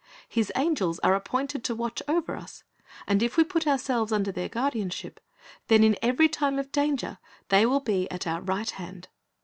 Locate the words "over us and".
2.07-3.21